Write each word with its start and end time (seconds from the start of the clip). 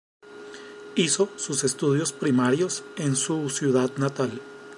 Hizo 0.95 1.29
sus 1.37 1.63
estudios 1.63 2.11
primarios 2.11 2.83
en 2.97 3.15
su 3.15 3.47
ciudad 3.51 3.91
natal. 3.97 4.41